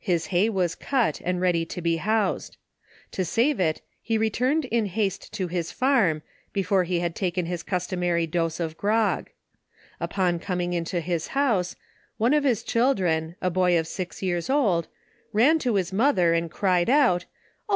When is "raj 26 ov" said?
15.34-15.34